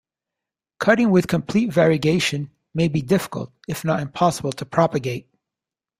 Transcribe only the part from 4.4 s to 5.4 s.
to propagate.